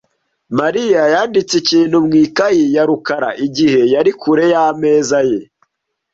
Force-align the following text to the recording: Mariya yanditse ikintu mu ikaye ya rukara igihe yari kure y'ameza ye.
Mariya 0.59 1.01
yanditse 1.13 1.53
ikintu 1.61 1.95
mu 2.05 2.13
ikaye 2.25 2.63
ya 2.75 2.83
rukara 2.89 3.29
igihe 3.45 3.81
yari 3.93 4.11
kure 4.21 4.45
y'ameza 4.53 5.19
ye. 5.29 5.39